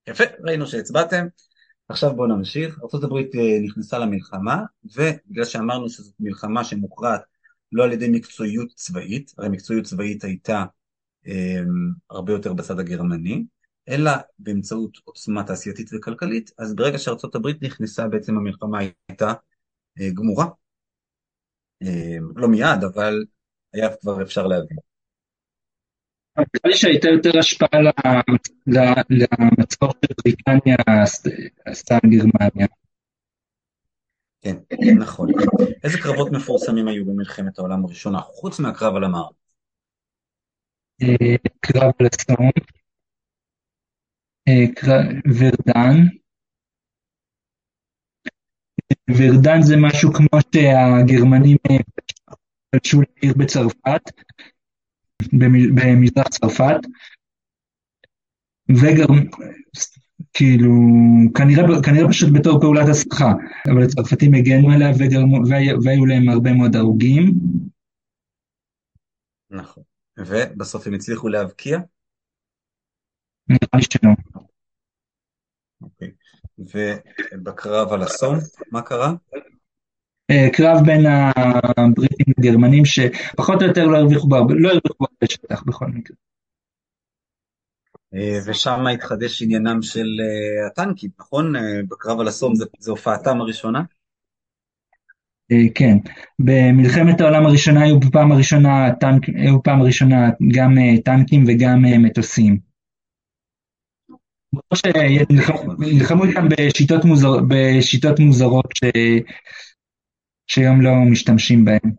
יפה, 0.07 0.23
ראינו 0.43 0.67
שהצבעתם, 0.67 1.27
עכשיו 1.89 2.15
בואו 2.15 2.27
נמשיך, 2.27 2.79
ארצות 2.83 3.03
הברית 3.03 3.31
נכנסה 3.63 3.99
למלחמה, 3.99 4.63
ובגלל 4.83 5.45
שאמרנו 5.45 5.89
שזאת 5.89 6.13
מלחמה 6.19 6.63
שמוכרעת 6.63 7.21
לא 7.71 7.83
על 7.83 7.91
ידי 7.91 8.07
מקצועיות 8.09 8.67
צבאית, 8.75 9.33
הרי 9.37 9.49
מקצועיות 9.49 9.85
צבאית 9.85 10.23
הייתה 10.23 10.65
um, 11.25 11.29
הרבה 12.09 12.33
יותר 12.33 12.53
בצד 12.53 12.79
הגרמני, 12.79 13.45
אלא 13.89 14.11
באמצעות 14.39 14.97
עוצמה 15.03 15.43
תעשייתית 15.43 15.89
וכלכלית, 15.93 16.51
אז 16.57 16.75
ברגע 16.75 16.97
שארצות 16.97 17.35
הברית 17.35 17.61
נכנסה 17.61 18.07
בעצם 18.07 18.37
המלחמה 18.37 18.79
הייתה 18.79 19.33
אה, 19.99 20.09
גמורה. 20.13 20.45
אה, 21.83 22.17
לא 22.35 22.47
מיד, 22.47 22.83
אבל 22.93 23.25
היה 23.73 23.95
כבר 24.01 24.21
אפשר 24.21 24.47
להבין. 24.47 24.77
נראה 26.37 26.71
לי 26.71 26.77
שהייתה 26.77 27.07
יותר 27.07 27.39
השפעה 27.39 27.79
למצור 29.39 29.91
של 30.05 30.13
בריטניה 30.23 30.75
עשתה 31.65 31.95
על 32.03 32.09
גרמניה. 32.09 32.67
כן, 34.41 34.55
נכון. 34.99 35.29
איזה 35.83 35.97
קרבות 35.97 36.31
מפורסמים 36.31 36.87
היו 36.87 37.05
במלחמת 37.05 37.59
העולם 37.59 37.85
הראשונה, 37.85 38.19
חוץ 38.19 38.59
מהקרב 38.59 38.95
על 38.95 39.03
המערב? 39.03 39.33
קרב 41.59 41.91
על 41.99 42.07
הסון. 42.13 42.76
ורדן. 45.37 45.97
ורדן 49.09 49.61
זה 49.61 49.75
משהו 49.77 50.13
כמו 50.13 50.39
שהגרמנים 50.53 51.57
פלשו 52.71 53.01
לעיר 53.01 53.33
בצרפת, 53.37 54.01
במזרח 55.75 56.27
צרפת, 56.27 56.79
וגם, 58.69 59.15
כאילו, 60.33 60.71
כנראה, 61.37 61.63
כנראה 61.85 62.09
פשוט 62.09 62.29
בתור 62.39 62.61
פעולת 62.61 62.89
הסחה, 62.89 63.31
אבל 63.71 63.83
הצרפתים 63.83 64.33
הגנו 64.33 64.71
עליה 64.71 64.91
והיו 65.83 66.05
להם 66.05 66.29
הרבה 66.29 66.53
מאוד 66.53 66.75
הרוגים. 66.75 67.33
נכון. 69.49 69.83
ובסוף 70.17 70.87
הם 70.87 70.93
הצליחו 70.93 71.27
להבקיע? 71.27 71.79
נראה 73.49 73.75
לי 73.75 73.81
שלא. 73.83 74.36
אוקיי. 76.01 76.11
ובקרב 76.59 77.93
על 77.93 78.03
אסון, 78.03 78.39
מה 78.71 78.81
קרה? 78.81 79.13
אה, 80.31 80.47
קרב 80.53 80.77
בין 80.85 81.05
הבריטים 81.05 82.33
לגרמנים 82.37 82.83
שפחות 82.85 83.61
או 83.61 83.67
יותר 83.67 83.85
לא 83.85 83.97
הרוויחו 83.97 84.27
בהרבה, 84.27 84.53
לא 84.53 84.67
הרוויחו 84.67 84.95
בהרבה 84.99 85.25
שטח 85.31 85.63
בכל 85.63 85.87
מקרה. 85.87 86.17
אה, 88.13 88.39
ושם 88.45 88.87
התחדש 88.87 89.41
עניינם 89.41 89.81
של 89.81 90.07
אה, 90.21 90.67
הטנקים, 90.67 91.09
נכון? 91.19 91.53
בקרב 91.89 92.19
על 92.19 92.29
אסון 92.29 92.53
זה 92.79 92.91
הופעתם 92.91 93.41
הראשונה? 93.41 93.81
כן, 95.75 95.97
במלחמת 96.39 97.21
העולם 97.21 97.45
הראשונה 97.45 97.83
היו 97.83 97.99
בפעם 97.99 98.31
הראשונה, 98.31 98.93
טנק, 98.99 99.23
היו 99.29 99.63
פעם 99.63 99.81
הראשונה 99.81 100.29
גם 100.53 100.75
טנקים 101.05 101.43
וגם 101.47 101.81
מטוסים. 101.81 102.66
שנלחמו 104.75 106.23
איתם 106.23 106.47
בשיטות, 106.49 107.05
מוזר, 107.05 107.29
בשיטות 107.47 108.19
מוזרות 108.19 108.69
ש... 108.73 108.83
שהיום 110.47 110.81
לא 110.81 110.91
משתמשים 111.11 111.65
בהן. 111.65 111.91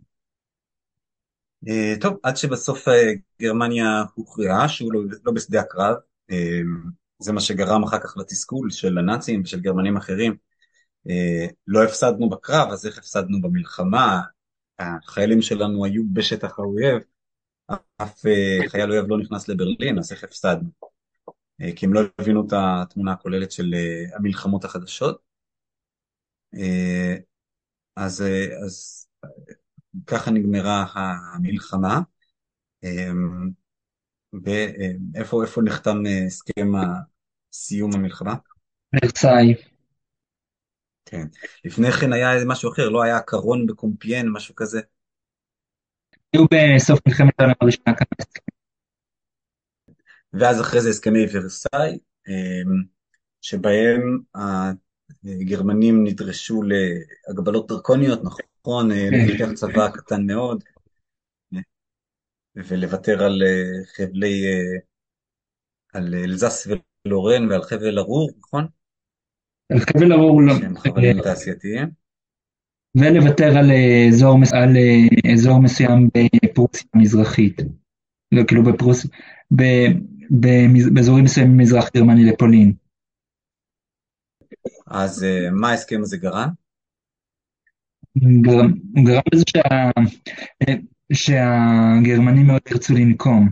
אה, 1.69 1.95
טוב, 2.01 2.17
עד 2.23 2.37
שבסוף 2.37 2.89
אה, 2.89 3.13
גרמניה 3.41 4.05
הוכרעה 4.15 4.69
שהוא 4.69 4.93
לא, 4.93 5.01
לא 5.25 5.33
בשדה 5.33 5.61
הקרב, 5.61 5.97
אה, 6.31 6.61
זה 7.19 7.33
מה 7.33 7.41
שגרם 7.41 7.83
אחר 7.83 7.99
כך 7.99 8.17
לתסכול 8.17 8.71
של 8.71 8.99
הנאצים 8.99 9.43
ושל 9.45 9.61
גרמנים 9.61 9.97
אחרים. 9.97 10.37
לא 11.67 11.85
הפסדנו 11.85 12.29
בקרב, 12.29 12.69
אז 12.71 12.87
איך 12.87 12.99
הפסדנו 12.99 13.43
במלחמה? 13.43 14.21
החיילים 14.79 15.43
שלנו 15.43 15.85
היו 15.85 16.03
בשטח 16.13 16.59
האויב, 16.59 16.99
אף 17.97 18.23
חייל 18.69 18.93
אויב 18.93 19.05
לא 19.09 19.19
נכנס 19.19 19.49
לברלין, 19.49 19.99
אז 19.99 20.13
איך 20.13 20.25
הפסדנו? 20.25 20.69
כי 21.77 21.87
הם 21.87 21.93
לא 21.93 22.01
הבינו 22.19 22.47
את 22.47 22.53
התמונה 22.53 23.13
הכוללת 23.13 23.53
של 23.53 23.75
המלחמות 24.15 24.65
החדשות. 24.65 25.23
אז, 27.97 28.25
אז 28.65 29.07
ככה 30.07 30.31
נגמרה 30.31 30.87
המלחמה. 31.35 32.01
ואיפה 34.45 35.43
איפה 35.43 35.63
נחתם 35.63 35.97
הסכם 36.27 36.73
סיום 37.53 37.95
המלחמה? 37.95 38.35
ורסאי. 38.95 39.55
כן. 41.07 41.27
לפני 41.65 41.93
כן 41.93 42.13
היה 42.13 42.29
משהו 42.47 42.73
אחר, 42.73 42.89
לא 42.89 43.03
היה 43.03 43.21
קרון 43.21 43.67
בקומפיין, 43.67 44.29
משהו 44.33 44.55
כזה? 44.55 44.81
היו 46.33 46.45
בסוף 46.45 47.01
מלחמת 47.07 47.41
העולם 47.41 47.55
הראשונה 47.61 47.95
הסכמים. 48.19 48.38
ואז 50.33 50.61
אחרי 50.61 50.81
זה 50.81 50.89
הסכמי 50.89 51.27
ורסאי, 51.33 51.99
שבהם 53.43 54.19
הגרמנים 55.25 56.05
נדרשו 56.05 56.63
להגבלות 56.63 57.69
דרקוניות, 57.69 58.21
נכון, 58.25 58.91
לפתח 59.13 59.53
צבא 59.55 59.91
קטן 59.91 60.27
מאוד, 60.27 60.65
ולוותר 62.57 63.25
על 63.25 63.43
חבלי, 63.97 64.43
על 65.93 66.15
אלזס 66.15 66.67
ולורן 67.05 67.51
ועל 67.51 67.63
חבל 67.63 67.99
ארור, 67.99 68.31
נכון? 68.39 68.67
על 69.73 69.79
חבל 69.79 70.13
ארור 70.13 70.43
לא. 70.43 70.55
שהם 70.59 70.79
חבלים 70.79 71.23
תעשייתיים. 71.23 71.89
ולוותר 72.95 73.59
על 73.59 73.71
אזור, 74.09 74.39
על 74.53 74.77
אזור 75.35 75.63
מסוים 75.63 76.09
בפרוסיה 76.45 76.89
המזרחית. 76.95 77.61
לא, 78.33 78.43
כאילו 78.49 78.63
בפרוסיה, 78.63 79.11
באזורים 80.95 81.25
מסוימים 81.25 81.57
במזרח 81.57 81.91
גרמני 81.95 82.25
לפולין. 82.25 82.73
אז 84.87 85.25
אה, 85.25 85.51
מה 85.51 85.71
ההסכם 85.71 86.01
הזה 86.03 86.17
גרם? 86.17 86.49
גרם, 88.43 88.73
גרם 89.05 89.23
לזה 89.35 89.45
שה, 89.49 89.91
שהגרמנים 91.13 92.47
מאוד 92.47 92.61
ירצו 92.71 92.95
לנקום. 92.95 93.49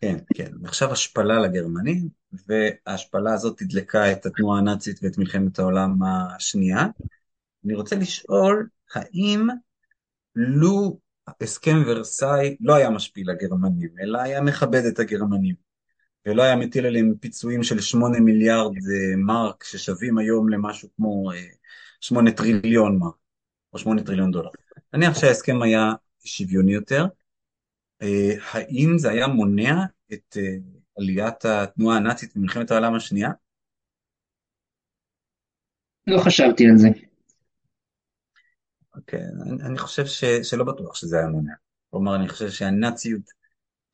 כן, 0.00 0.16
כן. 0.34 0.52
עכשיו 0.64 0.92
השפלה 0.92 1.38
לגרמנים, 1.38 2.08
וההשפלה 2.46 3.34
הזאת 3.34 3.58
תדלקה 3.58 4.12
את 4.12 4.26
התנועה 4.26 4.58
הנאצית 4.58 4.98
ואת 5.02 5.18
מלחמת 5.18 5.58
העולם 5.58 6.02
השנייה. 6.02 6.86
אני 7.64 7.74
רוצה 7.74 7.96
לשאול, 7.96 8.68
האם 8.94 9.46
לו 10.34 10.98
הסכם 11.40 11.82
ורסאי 11.86 12.56
לא 12.60 12.74
היה 12.74 12.90
משפיל 12.90 13.30
לגרמנים, 13.30 13.90
אלא 14.00 14.18
היה 14.18 14.40
מכבד 14.40 14.84
את 14.84 14.98
הגרמנים, 14.98 15.54
ולא 16.26 16.42
היה 16.42 16.56
מטיל 16.56 16.86
עליהם 16.86 17.14
פיצויים 17.20 17.62
של 17.62 17.80
8 17.80 18.20
מיליארד 18.20 18.72
אה, 18.72 19.16
מרק, 19.16 19.64
ששווים 19.64 20.18
היום 20.18 20.48
למשהו 20.48 20.88
כמו 20.96 21.30
8 22.00 22.30
אה, 22.30 22.36
טריליון 22.36 22.98
מרק, 22.98 23.14
או 23.72 23.78
8 23.78 24.02
טריליון 24.02 24.30
דולר. 24.30 24.50
נניח 24.92 25.18
שההסכם 25.18 25.62
היה 25.62 25.92
שוויוני 26.24 26.72
יותר, 26.72 27.06
אה, 28.02 28.34
האם 28.52 28.98
זה 28.98 29.10
היה 29.10 29.26
מונע 29.26 29.84
את 30.12 30.36
עליית 30.98 31.44
התנועה 31.44 31.96
הנאצית 31.96 32.36
במלחמת 32.36 32.70
העולם 32.70 32.94
השנייה? 32.94 33.30
לא 36.06 36.18
חשבתי 36.18 36.66
על 36.66 36.76
זה. 36.76 36.88
אוקיי, 38.96 39.20
אני, 39.20 39.62
אני 39.62 39.78
חושב 39.78 40.06
ש, 40.06 40.24
שלא 40.24 40.64
בטוח 40.64 40.94
שזה 40.94 41.18
היה 41.18 41.28
מונע. 41.28 41.52
כלומר, 41.90 42.16
אני 42.16 42.28
חושב 42.28 42.50
שהנאציות 42.50 43.22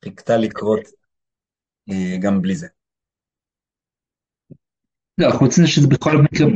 חיכתה 0.05 0.37
לקרות 0.37 0.81
אה, 1.89 2.17
גם 2.21 2.41
בלי 2.41 2.55
זה. 2.55 2.67
לא, 5.17 5.31
חוץ 5.31 5.59
מזה 5.59 5.67
שזה 5.67 5.87
בכל 5.87 6.17
מקרה, 6.17 6.47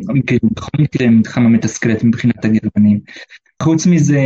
בכל 0.56 0.78
מקרה 0.80 1.08
מלחמה 1.08 1.50
מתסכלת 1.50 2.04
מבחינת 2.04 2.46
הגרמנים. 2.46 3.00
חוץ 3.64 3.86
מזה, 3.86 4.20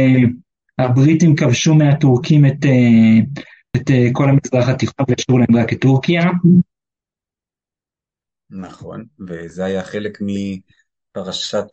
הבריטים 0.77 1.35
כבשו 1.35 1.75
מהטורקים 1.75 2.45
את, 2.45 2.65
אה, 2.65 3.41
את 3.77 3.89
אה, 3.91 4.07
כל 4.13 4.29
המזרח 4.29 4.69
התיכון 4.69 5.05
והשאירו 5.09 5.39
להם 5.39 5.63
רק 5.63 5.73
את 5.73 5.81
טורקיה. 5.81 6.21
נכון, 8.49 9.05
וזה 9.27 9.65
היה 9.65 9.83
חלק 9.83 10.17
מפרשת 10.21 11.67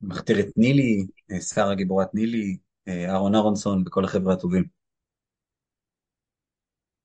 מחתרת 0.00 0.46
נילי, 0.56 1.06
שרה 1.40 1.74
גיבורת 1.74 2.14
נילי, 2.14 2.56
אהרון 2.88 3.34
אהרונסון 3.34 3.82
וכל 3.86 4.04
החבר'ה 4.04 4.34
הטובים. 4.34 4.64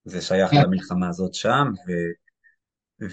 זה 0.06 0.22
שייך 0.22 0.52
כן. 0.52 0.58
למלחמה 0.64 1.10
הזאת 1.10 1.34
שם, 1.34 1.68
ו, 1.88 1.92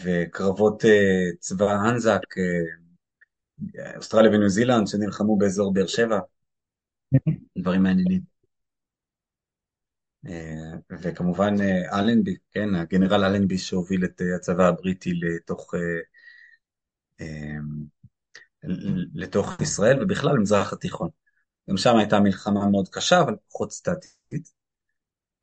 וקרבות 0.05 0.83
uh, 0.83 1.37
צבא 1.39 1.73
אנזק, 1.91 2.21
uh, 2.39 3.97
אוסטרליה 3.97 4.31
וניו 4.31 4.49
זילנד 4.49 4.87
שנלחמו 4.87 5.39
באזור 5.39 5.73
באר 5.73 5.87
שבע, 5.87 6.19
דברים 7.59 7.83
מעניינים. 7.83 8.39
וכמובן 10.91 11.55
אלנבי, 11.93 12.37
כן, 12.51 12.75
הגנרל 12.75 13.25
אלנבי 13.25 13.59
שהוביל 13.59 14.05
את 14.05 14.21
הצבא 14.37 14.69
הבריטי 14.69 15.13
לתוך, 15.15 15.75
לתוך 19.15 19.61
ישראל 19.61 20.03
ובכלל 20.03 20.35
למזרח 20.35 20.73
התיכון. 20.73 21.09
גם 21.71 21.77
שם 21.77 21.97
הייתה 21.97 22.21
מלחמה 22.21 22.69
מאוד 22.71 22.89
קשה, 22.89 23.21
אבל 23.21 23.37
פחות 23.49 23.73
סטטית. 23.73 24.53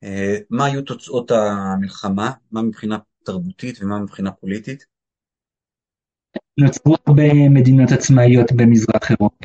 אה, 0.02 0.36
מה 0.50 0.64
היו 0.64 0.82
תוצאות 0.82 1.30
המלחמה? 1.30 2.30
מה 2.52 2.62
מבחינה 2.62 2.98
תרבותית 3.24 3.82
ומה 3.82 3.98
מבחינה 3.98 4.32
פוליטית? 4.32 4.86
נוצרו 6.58 6.96
הרבה 7.06 7.48
מדינות 7.50 7.92
עצמאיות 7.92 8.52
במזרח 8.52 9.10
אירופה. 9.10 9.44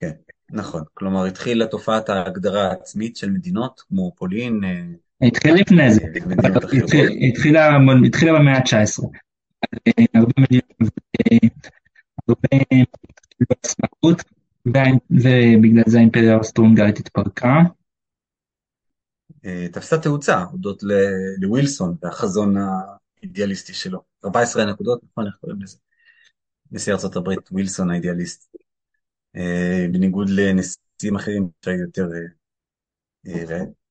כן, 0.00 0.12
נכון. 0.50 0.82
כלומר, 0.94 1.24
התחילה 1.24 1.66
תופעת 1.66 2.08
ההגדרה 2.08 2.68
העצמית 2.68 3.16
של 3.16 3.30
מדינות 3.30 3.80
כמו 3.88 4.12
פולין. 4.16 4.64
אה, 4.64 5.26
התחילה 5.28 5.54
לפני 5.54 5.94
זה, 5.94 6.00
התחילה 8.08 8.32
במאה 8.38 8.56
ה-19. 8.56 9.06
הרבה 10.14 10.32
מדינות, 10.38 10.66
הרבה 12.28 12.48
עצמאות, 13.50 14.22
ובגלל 15.10 15.82
זה 15.86 15.98
האימפריה 15.98 16.34
האוסטרו-הונגרית 16.34 16.98
התפרקה. 16.98 17.54
אה, 19.44 19.66
תפסה 19.72 19.98
תאוצה 19.98 20.42
הודות 20.42 20.82
לווילסון 21.40 21.96
והחזון 22.02 22.54
האידיאליסטי 23.22 23.74
שלו. 23.74 24.02
14 24.24 24.64
נקודות, 24.64 25.00
נכון, 25.10 25.26
איך 25.26 25.34
קוראים 25.40 25.62
לזה? 25.62 25.78
נשיא 26.70 26.94
הברית, 27.16 27.52
ווילסון 27.52 27.90
האידיאליסט. 27.90 28.56
אה, 29.36 29.86
בניגוד 29.92 30.30
לנשיאים 30.30 31.16
אחרים 31.16 31.48
שהיו 31.64 31.80
יותר 31.80 32.08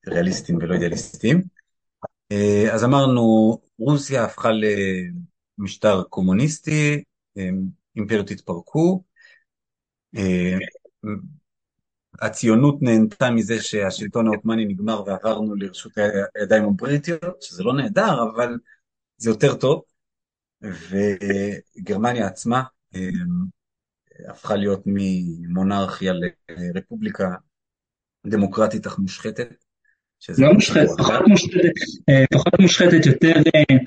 ריאליסטים 0.08 0.58
ולא 0.58 0.74
אידיאליסטים. 0.74 1.44
אז 2.74 2.84
אמרנו, 2.84 3.58
רוסיה 3.80 4.24
הפכה 4.24 4.50
למשטר 5.60 6.04
קומוניסטי, 6.04 7.04
אימפריות 7.96 8.32
התפרקו, 8.32 9.04
הציונות 12.22 12.82
נהנתה 12.82 13.32
מזה 13.32 13.62
שהשלטון 13.62 14.28
העות'מאני 14.28 14.66
נגמר 14.66 15.04
ועברנו 15.06 15.56
לרשות 15.56 15.92
הידיים 16.36 16.64
הבריטיות, 16.64 17.42
שזה 17.42 17.64
לא 17.64 17.74
נהדר, 17.74 18.24
אבל 18.36 18.58
זה 19.18 19.30
יותר 19.30 19.56
טוב, 19.56 19.82
וגרמניה 20.62 22.28
עצמה 22.28 22.64
אה, 22.96 23.10
הפכה 24.30 24.56
להיות 24.56 24.84
ממונרכיה 24.86 26.14
לרפובליקה 26.50 27.30
דמוקרטית 28.28 28.88
אך 28.88 29.00
מושחתת. 29.00 29.64
לא 30.38 30.54
מושחתת, 30.54 30.88
פחות 30.98 31.28
מושחתת, 31.28 31.72
אה, 32.10 32.24
פחות 32.34 32.54
מושחתת, 32.60 33.06
יותר, 33.06 33.34
אה, 33.56 33.78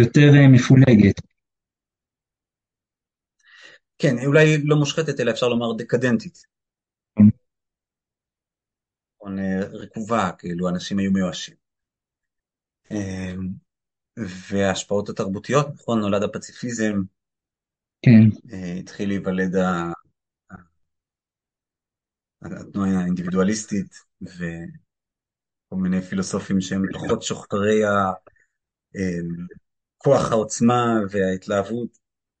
יותר 0.00 0.30
מפולגת. 0.52 1.20
כן, 3.98 4.16
אולי 4.26 4.62
לא 4.64 4.76
מושחתת, 4.76 5.20
אלא 5.20 5.30
אפשר 5.30 5.48
לומר 5.48 5.72
דקדנטית. 5.78 6.42
נכון, 9.16 9.38
רקובה, 9.72 10.30
כאילו 10.38 10.68
אנשים 10.68 10.98
היו 10.98 11.12
מיואשים. 11.12 11.54
אמ, 12.90 13.48
וההשפעות 14.50 15.08
התרבותיות, 15.08 15.66
נכון, 15.74 16.00
נולד 16.00 16.22
הפציפיזם, 16.22 16.94
כן. 18.02 18.52
אה, 18.52 18.72
התחיל 18.72 19.08
להיוולד 19.08 19.56
התנועה 22.42 23.00
האינדיבידואליסטית 23.00 23.94
וכל 24.22 25.76
מיני 25.76 26.02
פילוסופים 26.02 26.60
שהם 26.60 26.82
פחות 26.92 27.22
שוחרי 27.22 27.84
כוח 29.98 30.32
העוצמה 30.32 31.00
וההתלהבות, 31.10 31.98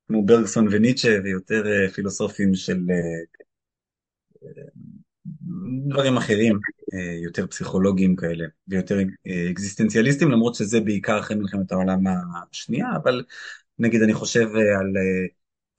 כמו 0.08 0.26
ברגסון 0.26 0.68
וניטשה, 0.70 1.18
ויותר 1.24 1.62
אה, 1.66 1.90
פילוסופים 1.90 2.54
של 2.54 2.78
אה, 2.90 3.42
דברים 5.88 6.16
אחרים, 6.16 6.58
אה, 6.94 7.12
יותר 7.24 7.46
פסיכולוגיים 7.46 8.16
כאלה, 8.16 8.44
ויותר 8.68 8.98
אה, 9.26 9.50
אקזיסטנציאליסטים, 9.50 10.30
למרות 10.30 10.54
שזה 10.54 10.80
בעיקר 10.80 11.20
אחרי 11.20 11.36
מלחמת 11.36 11.72
העולם 11.72 12.04
השנייה, 12.50 12.86
אבל 13.02 13.24
נגיד 13.78 14.02
אני 14.02 14.14
חושב 14.14 14.48
אה, 14.54 14.78
על 14.78 14.92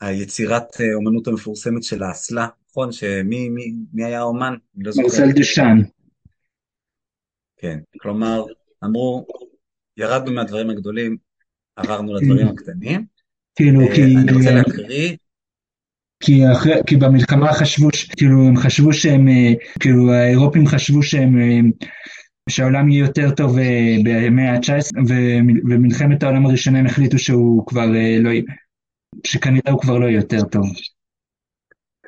היצירת 0.02 0.68
אומנות 0.94 1.28
המפורסמת 1.28 1.84
של 1.84 2.04
האסלה, 2.04 2.48
נכון? 2.70 2.92
שמי 2.92 3.50
מי, 3.50 3.74
מי 3.94 4.06
היה 4.06 4.20
האומן? 4.20 4.54
לא 4.76 4.92
מרסל 4.98 5.32
דשאן. 5.36 5.78
כן, 7.58 7.80
כלומר, 8.00 8.44
אמרו, 8.84 9.26
ירדנו 9.98 10.34
מהדברים 10.34 10.70
הגדולים, 10.70 11.18
עברנו 11.76 12.14
לדברים 12.14 12.48
הקטנים. 12.48 13.06
כאילו, 13.56 13.80
כי... 13.96 14.04
אני 14.04 14.32
רוצה 14.34 14.52
להקריא 14.52 15.16
כי, 16.24 16.52
אחרי, 16.52 16.74
כי 16.88 16.96
במלחמה 16.96 17.54
חשבו, 17.54 17.88
כאילו 18.18 18.48
הם 18.48 18.58
חשבו 18.58 18.94
שהם, 18.94 19.28
אה, 19.28 19.54
כאילו 19.80 20.12
האירופים 20.12 20.68
חשבו 20.68 21.04
שהם, 21.04 21.38
אה, 21.38 21.60
שהעולם 22.50 22.90
יהיה 22.90 23.06
יותר 23.06 23.36
טוב 23.36 23.58
אה, 23.58 23.96
במאה 24.06 24.54
ה-19 24.54 25.12
ומלחמת 25.70 26.24
העולם 26.24 26.46
הראשונה 26.46 26.80
הם 26.80 26.86
החליטו 26.86 27.20
שהוא 27.20 27.68
כבר 27.68 27.86
לא, 28.20 28.32
שכנראה 29.28 29.72
הוא 29.72 29.82
כבר 29.82 29.98
לא 29.98 30.06
יהיה 30.06 30.16
יותר 30.16 30.42
טוב. 30.52 30.64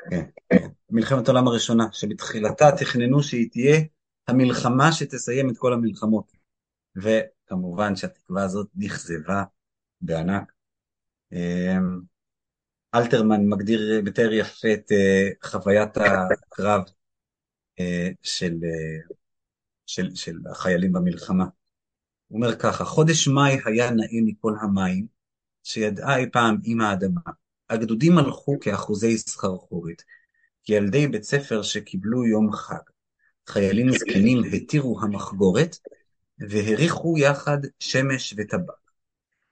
כן, 0.09 0.23
כן. 0.49 0.67
מלחמת 0.89 1.27
העולם 1.27 1.47
הראשונה, 1.47 1.85
שבתחילתה 1.91 2.71
תכננו 2.77 3.23
שהיא 3.23 3.49
תהיה 3.51 3.79
המלחמה 4.27 4.91
שתסיים 4.91 5.49
את 5.49 5.57
כל 5.57 5.73
המלחמות. 5.73 6.31
וכמובן 7.45 7.95
שהתקווה 7.95 8.43
הזאת 8.43 8.67
נכזבה 8.75 9.43
בענק. 10.01 10.51
אלתרמן 12.95 13.45
מגדיר, 13.49 14.01
מתאר 14.03 14.34
יפה 14.34 14.73
את 14.73 14.91
uh, 14.91 15.47
חוויית 15.47 15.97
הקרב 15.97 16.81
uh, 17.79 17.84
של, 18.23 18.53
uh, 18.53 19.13
של, 19.86 20.15
של 20.15 20.38
החיילים 20.51 20.93
במלחמה. 20.93 21.45
הוא 22.27 22.41
אומר 22.41 22.55
ככה, 22.55 22.86
חודש 22.86 23.27
מאי 23.27 23.58
היה 23.65 23.91
נאה 23.91 24.21
מכל 24.25 24.53
המים 24.62 25.08
שידעה 25.63 26.17
אי 26.17 26.29
פעם 26.31 26.58
עם 26.63 26.81
האדמה. 26.81 27.21
הגדודים 27.69 28.17
הלכו 28.17 28.60
כאחוזי 28.62 29.17
סחרחורת, 29.17 30.01
כילדי 30.63 31.08
בית 31.08 31.23
ספר 31.23 31.62
שקיבלו 31.62 32.25
יום 32.25 32.51
חג. 32.51 32.81
חיילים 33.47 33.91
זקנים 33.91 34.43
התירו 34.53 35.01
המחגורת, 35.01 35.77
והריחו 36.39 37.17
יחד 37.17 37.57
שמש 37.79 38.33
וטבק. 38.37 38.73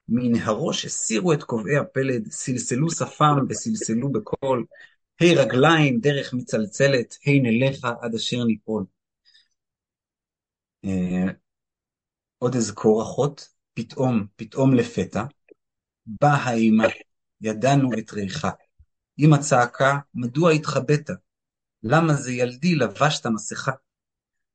מנהרוש 0.08 0.84
הסירו 0.84 1.32
את 1.32 1.42
קובעי 1.42 1.76
הפלד, 1.76 2.30
סלסלו 2.30 2.90
שפם 2.90 3.36
וסלסלו 3.48 4.12
בקול, 4.12 4.64
היי 5.20 5.34
רגליים, 5.34 6.00
דרך 6.00 6.34
מצלצלת, 6.34 7.18
היי 7.24 7.40
נלך 7.40 7.84
עד 8.00 8.14
אשר 8.14 8.44
ניפול. 8.44 8.84
אה, 10.84 11.32
עוד 12.38 12.56
אזכור 12.56 13.02
אחות, 13.02 13.48
פתאום, 13.74 14.26
פתאום 14.36 14.74
לפתע, 14.74 15.24
באה 16.06 16.36
האימה, 16.36 16.84
ידענו 17.40 17.90
את 17.98 18.12
ריחה. 18.12 18.50
עם 19.16 19.32
הצעקה, 19.32 19.98
מדוע 20.14 20.50
התחבאת? 20.50 21.10
למה 21.82 22.14
זה 22.14 22.32
ילדי 22.32 22.74
לבשת 22.74 23.26
מסכה? 23.26 23.72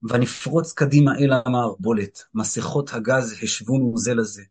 ונפרוץ 0.04 0.74
קדימה 0.74 1.12
אל 1.20 1.30
המערבולת, 1.46 2.24
מסכות 2.34 2.94
הגז 2.94 3.36
השוונו 3.44 3.98
זה 3.98 4.14
לזה. 4.14 4.44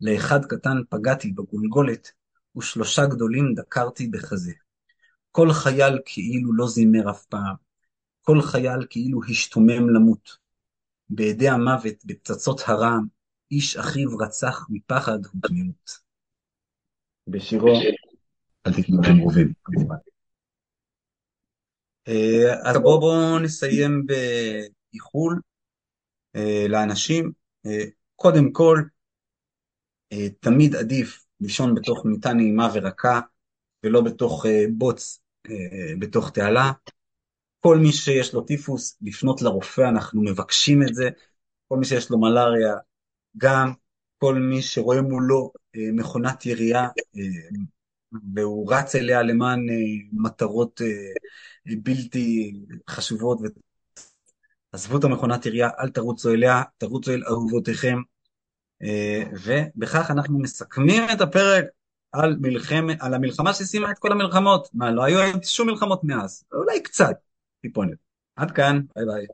לאחד 0.00 0.44
קטן 0.44 0.76
פגעתי 0.88 1.32
בגולגולת, 1.32 2.12
ושלושה 2.56 3.06
גדולים 3.06 3.54
דקרתי 3.54 4.06
בחזה. 4.06 4.52
כל 5.30 5.52
חייל 5.52 5.98
כאילו 6.04 6.52
לא 6.52 6.68
זימר 6.68 7.10
אף 7.10 7.24
פעם, 7.24 7.54
כל 8.20 8.42
חייל 8.42 8.86
כאילו 8.90 9.20
השתומם 9.30 9.90
למות. 9.90 10.36
בידי 11.08 11.48
המוות, 11.48 11.94
בפצצות 12.04 12.60
הרעם, 12.66 13.06
איש 13.50 13.76
אחיו 13.76 14.18
רצח 14.18 14.66
מפחד 14.70 15.18
ותמימות. 15.26 15.90
בשירו, 17.26 17.80
אל 18.66 18.72
תקנו 18.72 19.00
לכם 19.00 19.18
רובים, 19.18 19.52
כמובן. 19.64 19.96
אה, 22.08 22.70
אז 22.70 22.76
בואו 22.76 23.00
בוא 23.00 23.38
נסיים 23.40 24.06
באיחול 24.06 24.79
אה, 26.36 26.66
לאנשים. 26.68 27.32
אה, 27.66 27.84
קודם 28.16 28.52
כל, 28.52 28.82
אה, 30.12 30.28
תמיד 30.40 30.74
עדיף 30.76 31.26
לישון 31.40 31.74
בתוך 31.74 32.04
מיטה 32.04 32.32
נעימה 32.32 32.68
ורכה, 32.74 33.20
ולא 33.84 34.00
בתוך 34.00 34.46
בוץ, 34.72 35.20
בתוך 35.98 36.30
תעלה. 36.30 36.72
כל 37.60 37.78
מי 37.78 37.92
שיש 37.92 38.34
לו 38.34 38.40
טיפוס, 38.40 38.98
לפנות 39.02 39.42
לרופא, 39.42 39.88
אנחנו 39.88 40.22
מבקשים 40.22 40.82
את 40.82 40.94
זה. 40.94 41.08
כל 41.68 41.76
מי 41.76 41.84
שיש 41.84 42.10
לו 42.10 42.18
מלאריה, 42.18 42.74
גם. 43.36 43.72
כל 44.18 44.34
מי 44.34 44.62
שרואה 44.62 45.02
מולו 45.02 45.52
מכונת 45.74 46.46
ירייה, 46.46 46.88
והוא 48.34 48.74
רץ 48.74 48.94
אליה 48.94 49.22
למען 49.22 49.66
מטרות 50.12 50.80
בלתי 51.82 52.52
חשובות. 52.90 53.38
עזבו 54.72 54.98
את 54.98 55.04
המכונת 55.04 55.46
ירייה, 55.46 55.68
אל 55.80 55.88
תרוצו 55.88 56.30
אליה, 56.30 56.62
תרוצו 56.78 57.12
אל 57.12 57.22
אהובותיכם, 57.28 57.98
אה, 58.82 59.22
ובכך 59.44 60.10
אנחנו 60.10 60.38
מסכמים 60.38 61.02
את 61.12 61.20
הפרק 61.20 61.64
על, 62.12 62.36
מלחמ... 62.40 62.86
על 63.00 63.14
המלחמה 63.14 63.54
שסיימה 63.54 63.90
את 63.90 63.98
כל 63.98 64.12
המלחמות. 64.12 64.68
מה, 64.74 64.90
לא 64.90 65.02
היו 65.02 65.18
שום 65.42 65.68
מלחמות 65.68 66.04
מאז? 66.04 66.44
אולי 66.52 66.82
קצת, 66.82 67.16
טיפונת. 67.62 67.98
עד 68.36 68.50
כאן, 68.50 68.80
ביי 68.96 69.06
ביי. 69.06 69.26